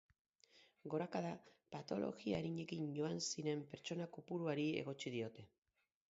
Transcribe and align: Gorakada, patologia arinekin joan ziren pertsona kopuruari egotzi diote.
Gorakada, 0.91 1.33
patologia 1.75 2.39
arinekin 2.41 2.87
joan 2.95 3.21
ziren 3.27 3.61
pertsona 3.73 4.07
kopuruari 4.15 4.65
egotzi 4.81 5.13
diote. 5.17 5.45